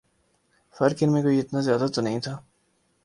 فرق 0.75 0.97
ان 1.01 1.11
میں 1.13 1.21
کوئی 1.23 1.39
اتنا 1.39 1.59
زیادہ 1.61 1.87
تو 1.87 2.01
نہیں 2.01 2.19
تھا 2.19 2.37